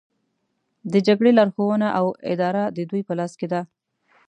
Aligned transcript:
د 0.91 0.93
جګړې 1.07 1.31
لارښوونه 1.37 1.87
او 1.99 2.05
اداره 2.31 2.63
د 2.77 2.79
دوی 2.89 3.01
په 3.07 3.13
لاس 3.19 3.31
کې 3.39 3.47
ده 3.53 3.61